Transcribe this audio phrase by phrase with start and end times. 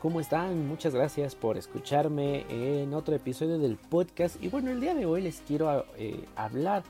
[0.00, 0.66] ¿cómo están?
[0.68, 4.42] Muchas gracias por escucharme en otro episodio del podcast.
[4.42, 6.84] Y bueno, el día de hoy les quiero eh, hablar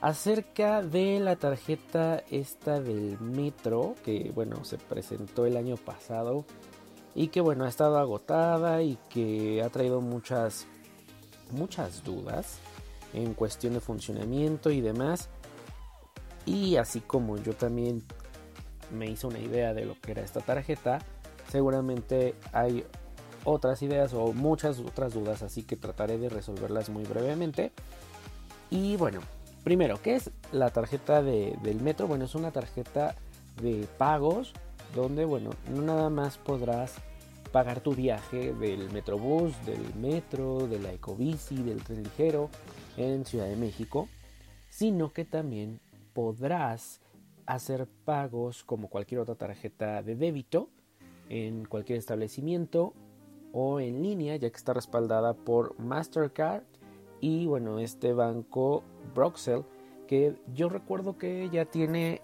[0.00, 6.44] acerca de la tarjeta esta del metro, que bueno, se presentó el año pasado
[7.14, 10.66] y que bueno, ha estado agotada y que ha traído muchas,
[11.50, 12.58] muchas dudas
[13.14, 15.28] en cuestión de funcionamiento y demás.
[16.46, 18.02] Y así como yo también
[18.92, 20.98] me hice una idea de lo que era esta tarjeta,
[21.50, 22.84] seguramente hay
[23.44, 27.72] otras ideas o muchas otras dudas, así que trataré de resolverlas muy brevemente.
[28.70, 29.20] Y bueno,
[29.64, 32.06] primero, ¿qué es la tarjeta del metro?
[32.06, 33.16] Bueno, es una tarjeta
[33.60, 34.52] de pagos
[34.94, 36.94] donde, bueno, no nada más podrás
[37.52, 42.48] pagar tu viaje del Metrobús, del metro, de la ecobici, del tren ligero
[42.96, 44.08] en Ciudad de México,
[44.68, 45.80] sino que también
[46.12, 47.00] podrás
[47.46, 50.68] hacer pagos como cualquier otra tarjeta de débito
[51.30, 52.92] en cualquier establecimiento
[53.52, 56.64] o en línea, ya que está respaldada por Mastercard
[57.20, 58.82] y bueno, este banco
[59.14, 59.64] Broxel,
[60.06, 62.20] que yo recuerdo que ya tiene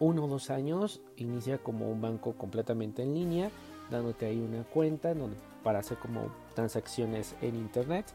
[0.00, 3.50] uno o dos años, inicia como un banco completamente en línea,
[3.90, 8.06] dándote ahí una cuenta donde, para hacer como transacciones en internet.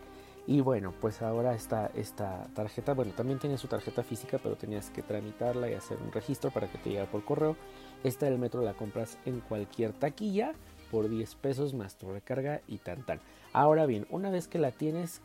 [0.48, 4.90] Y bueno, pues ahora está esta tarjeta, bueno, también tiene su tarjeta física, pero tenías
[4.90, 7.58] que tramitarla y hacer un registro para que te llegara por correo.
[8.06, 10.54] Esta del metro la compras en cualquier taquilla
[10.90, 13.20] por 10 pesos más tu recarga y tan tan.
[13.52, 15.20] Ahora bien, una vez que la tienes,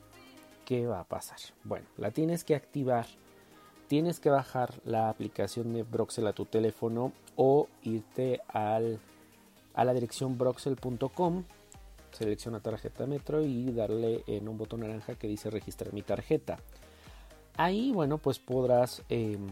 [0.65, 1.39] ¿qué va a pasar?
[1.63, 3.07] Bueno, la tienes que activar.
[3.87, 8.99] Tienes que bajar la aplicación de Broxel a tu teléfono o irte al,
[9.75, 11.45] a la dirección broxel.com
[12.13, 16.59] selecciona tarjeta metro y darle en un botón naranja que dice registrar mi tarjeta.
[17.57, 19.49] Ahí, bueno, pues podrás em,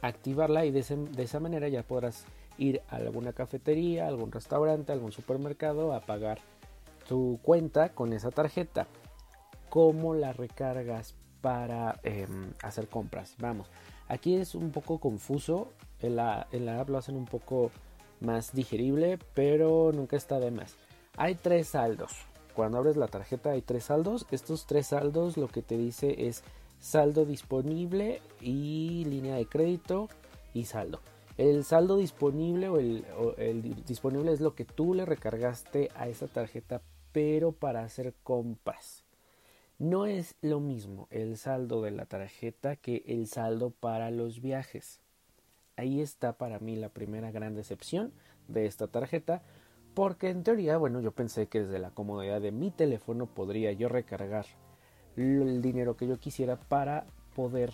[0.00, 0.80] activarla y de,
[1.18, 2.26] esa manera ya podrás
[2.58, 6.38] ir a alguna cafetería, algún restaurante, algún supermercado a pagar
[7.08, 8.86] tu cuenta con esa tarjeta.
[9.70, 13.36] ¿Cómo la recargas para em, hacer compras?
[13.38, 13.68] Vamos,
[14.08, 15.72] aquí es un poco confuso.
[16.00, 17.70] En la, en la app lo hacen un poco
[18.20, 20.76] más digerible, pero nunca está de más.
[21.16, 22.12] Hay tres saldos.
[22.54, 24.26] Cuando abres la tarjeta hay tres saldos.
[24.30, 26.42] Estos tres saldos lo que te dice es
[26.80, 30.08] saldo disponible y línea de crédito
[30.54, 31.00] y saldo.
[31.36, 36.82] El saldo disponible o el, disponible es lo que tú le recargaste a esa tarjeta
[37.12, 39.04] pero para hacer compras.
[39.78, 45.00] No es lo mismo el saldo de la tarjeta que el saldo para los viajes.
[45.76, 48.12] Ahí está para mí la primera gran decepción
[48.48, 49.42] de esta tarjeta
[49.94, 53.88] porque en teoría, bueno, yo pensé que desde la comodidad de mi teléfono podría yo
[53.88, 54.46] recargar
[55.16, 57.04] el dinero que yo quisiera para
[57.34, 57.72] poder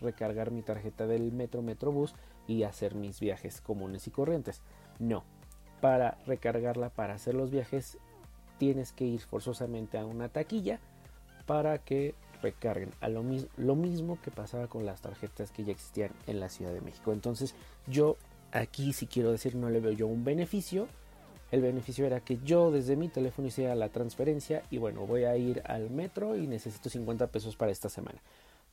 [0.00, 2.14] recargar mi tarjeta del Metro Metrobús
[2.46, 4.62] y hacer mis viajes comunes y corrientes.
[4.98, 5.24] No,
[5.80, 7.98] para recargarla para hacer los viajes
[8.58, 10.80] tienes que ir forzosamente a una taquilla
[11.46, 13.24] para que recarguen a lo,
[13.56, 17.12] lo mismo que pasaba con las tarjetas que ya existían en la Ciudad de México.
[17.12, 17.54] Entonces
[17.86, 18.16] yo
[18.52, 20.88] aquí si quiero decir no le veo yo un beneficio
[21.50, 25.36] el beneficio era que yo desde mi teléfono hiciera la transferencia y bueno, voy a
[25.36, 28.20] ir al metro y necesito 50 pesos para esta semana.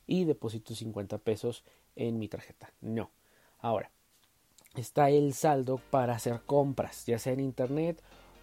[0.06, 1.64] Y deposito 50 pesos
[1.96, 2.72] en mi tarjeta.
[2.80, 3.10] No.
[3.58, 3.90] Ahora,
[4.76, 8.02] está el saldo para hacer compras, ya sea en internet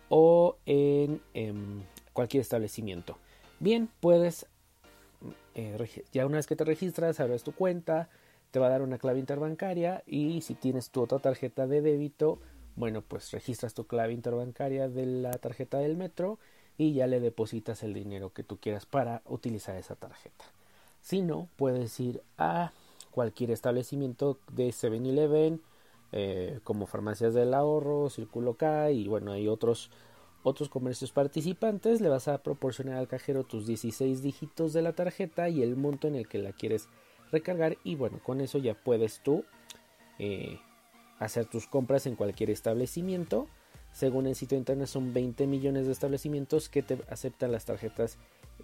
[0.10, 1.82] o en, em,
[2.14, 3.18] cualquier establecimiento.
[3.60, 4.46] Bien, puedes,
[5.56, 8.10] eh, ya una vez que te registras, abres tu cuenta,
[8.52, 12.40] te va a dar una clave interbancaria y si tienes tu otra tarjeta de débito,
[12.76, 16.40] bueno, pues registras tu clave interbancaria de la tarjeta del metro
[16.78, 20.46] y ya le depositas el dinero que tú quieras para utilizar esa tarjeta.
[21.02, 22.72] Si no, puedes ir a
[23.12, 25.62] cualquier establecimiento de 7-Eleven,
[26.12, 29.90] eh, como Farmacias del Ahorro, Círculo K y bueno, hay otros,
[30.44, 32.02] otros comercios participantes.
[32.02, 36.08] Le vas a proporcionar al cajero tus 16 dígitos de la tarjeta y el monto
[36.08, 36.90] en el que la quieres
[37.32, 39.44] recargar y bueno, con eso ya puedes tú
[40.20, 40.60] eh,
[41.20, 43.48] hacer tus compras en cualquier establecimiento.
[43.92, 48.18] Según el sitio internet son 20 millones de establecimientos que te aceptan las tarjetas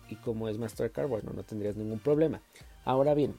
[0.10, 2.42] y como es Mastercard, bueno, no tendrías ningún problema.
[2.84, 3.36] Ahora bien,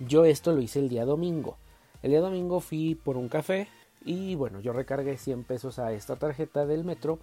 [0.00, 1.56] yo esto lo hice el día domingo.
[2.02, 3.68] El día domingo fui por un café
[4.04, 7.18] y bueno, yo recargué 100 pesos a esta tarjeta del metro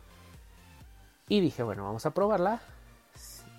[1.27, 2.61] y dije, bueno, vamos a probarla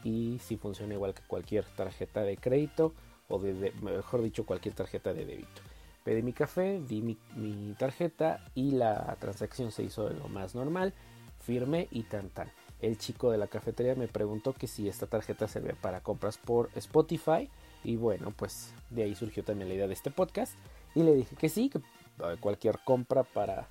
[0.04, 2.94] y si funciona igual que cualquier tarjeta de crédito
[3.28, 5.60] o de, mejor dicho cualquier tarjeta de débito.
[6.08, 10.94] Pedí mi café, di mi, tarjeta y la transacción se hizo de lo más normal.
[11.38, 12.50] Firmé y tan tan.
[12.80, 16.70] El chico de la cafetería me preguntó que si esta tarjeta servía para compras por
[16.76, 17.50] Spotify.
[17.84, 20.54] Y bueno, pues de ahí surgió también la idea de este podcast.
[20.94, 23.68] Y le dije que sí, que eh, cualquier compra para,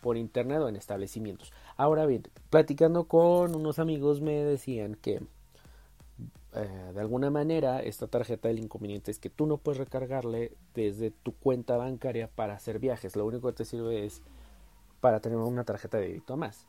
[0.00, 1.52] por internet o en establecimientos.
[1.76, 5.22] Ahora bien, platicando con unos amigos me decían que
[6.52, 11.12] eh, de alguna manera esta tarjeta el inconveniente es que tú no puedes recargarle desde
[11.12, 13.14] tu cuenta bancaria para hacer viajes.
[13.14, 14.22] Lo único que te sirve es
[15.00, 16.66] para tener una tarjeta de débito más.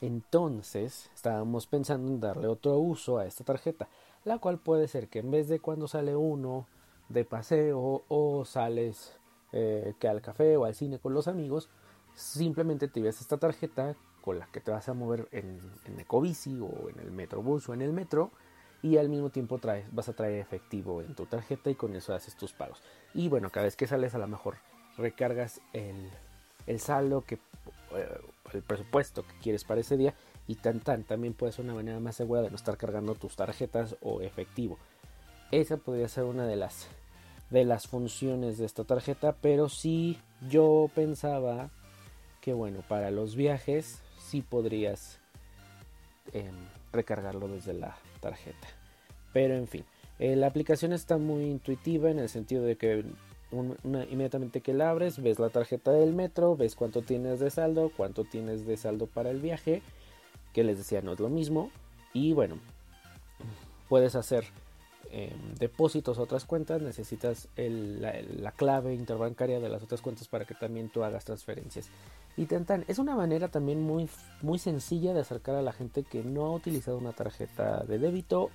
[0.00, 3.88] Entonces estábamos pensando en darle otro uso a esta tarjeta,
[4.24, 6.66] la cual puede ser que en vez de cuando sale uno
[7.08, 9.18] de paseo o sales
[9.52, 11.70] eh, al café o al cine con los amigos,
[12.14, 16.58] simplemente te lleves esta tarjeta con la que te vas a mover en, en Ecobici
[16.60, 18.30] o en el Metrobús o en el metro
[18.84, 22.12] y al mismo tiempo traes, vas a traer efectivo en tu tarjeta y con eso
[22.12, 22.82] haces tus pagos.
[23.14, 24.56] Y bueno, cada vez que sales a lo mejor
[24.98, 26.10] recargas el,
[26.66, 27.36] el saldo que
[27.96, 28.20] eh,
[28.52, 30.12] el presupuesto que quieres para ese día
[30.46, 33.36] y tan tan también puede ser una manera más segura de no estar cargando tus
[33.36, 34.76] tarjetas o efectivo.
[35.50, 36.88] Esa podría ser una de las
[37.48, 40.20] de las funciones de esta tarjeta, pero sí
[40.50, 41.70] yo pensaba
[42.42, 45.20] que bueno, para los viajes sí podrías
[46.34, 46.54] em,
[46.94, 48.68] recargarlo desde la tarjeta.
[49.32, 49.84] Pero en fin,
[50.18, 53.04] eh, la aplicación está muy intuitiva en el sentido de que
[53.84, 58.24] inmediatamente que la abres, ves la tarjeta del metro, ves cuánto tienes de saldo, cuánto
[58.24, 59.82] tienes de saldo para el viaje,
[60.52, 61.70] que les decía no es lo mismo.
[62.12, 62.58] Y bueno,
[63.88, 64.44] puedes hacer
[65.16, 70.54] em, depósitos a otras cuentas, necesitas la, clave interbancaria de las otras cuentas para que
[70.54, 71.88] también tú hagas transferencias.
[72.36, 74.10] Y tan, es una manera también muy,
[74.42, 78.50] muy sencilla de acercar a la gente que no ha utilizado una tarjeta de débito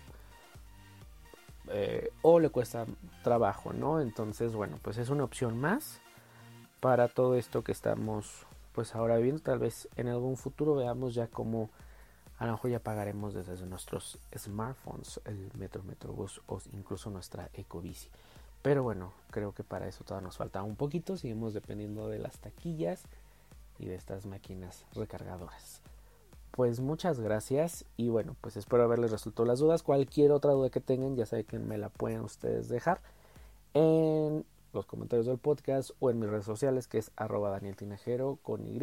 [1.69, 2.85] eh, o le cuesta
[3.23, 4.01] trabajo, ¿no?
[4.01, 6.01] Entonces, bueno, pues es una opción más
[6.81, 9.41] para todo esto que estamos pues ahora viendo.
[9.41, 11.69] Tal vez en algún futuro veamos ya cómo
[12.39, 18.09] a lo mejor ya pagaremos desde nuestros smartphones el Metro Metrobús o incluso nuestra Ecobici.
[18.61, 21.15] Pero bueno, creo que para eso todavía nos falta un poquito.
[21.17, 23.03] Seguimos dependiendo de las taquillas
[23.77, 25.81] y de estas máquinas recargadoras
[26.51, 29.81] pues muchas gracias y bueno, pues espero haberles resuelto las dudas.
[29.81, 33.01] Cualquier otra duda que tengan, ya saben que me la pueden ustedes dejar
[33.73, 37.77] en los comentarios del podcast o en mis redes sociales que es arroba Daniel
[38.41, 38.79] con Y.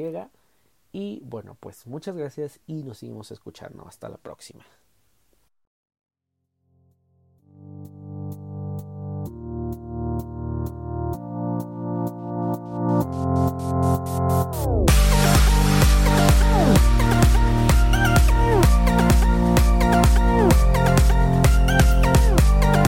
[0.92, 3.86] Y bueno, pues muchas gracias y nos seguimos escuchando.
[3.86, 4.64] Hasta la próxima.